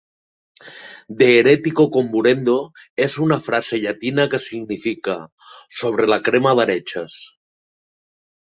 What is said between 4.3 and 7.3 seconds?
que significa "Sobre la crema d'heretges".